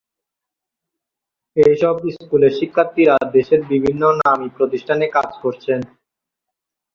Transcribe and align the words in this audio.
এইসব 1.57 1.95
স্কুলের 2.15 2.53
শিক্ষার্থীরা 2.59 3.15
দেশের 3.33 3.61
বিভিন্ন 3.71 4.03
নামী 4.21 4.47
প্রতিষ্ঠানে 4.57 5.05
কাজ 5.07 5.29
করছেন। 5.43 5.79